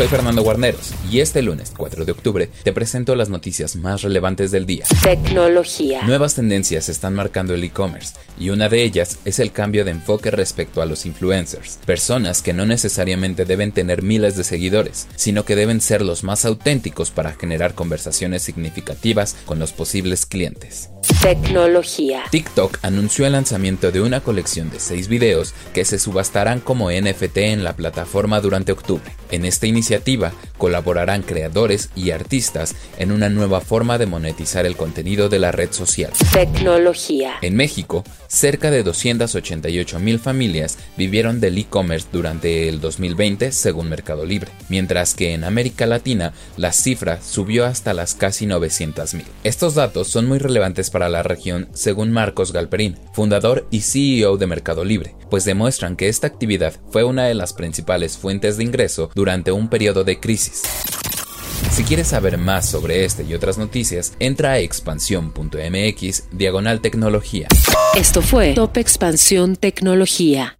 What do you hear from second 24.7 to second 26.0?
de seis videos que se